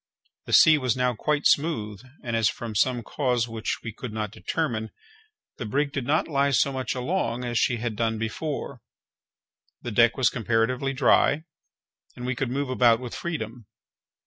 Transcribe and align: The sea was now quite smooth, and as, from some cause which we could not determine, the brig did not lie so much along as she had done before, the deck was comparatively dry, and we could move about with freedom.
The 0.47 0.53
sea 0.53 0.79
was 0.79 0.97
now 0.97 1.13
quite 1.13 1.45
smooth, 1.45 2.01
and 2.23 2.35
as, 2.35 2.49
from 2.49 2.73
some 2.73 3.03
cause 3.03 3.47
which 3.47 3.77
we 3.83 3.93
could 3.93 4.11
not 4.11 4.31
determine, 4.31 4.89
the 5.57 5.65
brig 5.67 5.91
did 5.91 6.07
not 6.07 6.27
lie 6.27 6.49
so 6.49 6.73
much 6.73 6.95
along 6.95 7.43
as 7.45 7.59
she 7.59 7.77
had 7.77 7.95
done 7.95 8.17
before, 8.17 8.81
the 9.83 9.91
deck 9.91 10.17
was 10.17 10.31
comparatively 10.31 10.93
dry, 10.93 11.43
and 12.15 12.25
we 12.25 12.33
could 12.33 12.49
move 12.49 12.71
about 12.71 12.99
with 12.99 13.13
freedom. 13.13 13.67